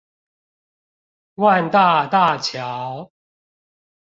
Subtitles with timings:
[1.35, 3.11] 萬大大橋